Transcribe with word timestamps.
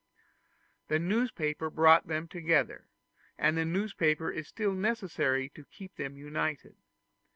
The 0.87 0.97
newspaper 0.97 1.69
brought 1.69 2.07
them 2.07 2.27
together, 2.27 2.87
and 3.37 3.55
the 3.55 3.65
newspaper 3.65 4.31
is 4.31 4.47
still 4.47 4.73
necessary 4.73 5.47
to 5.49 5.63
keep 5.65 5.95
them 5.95 6.17
united. 6.17 6.75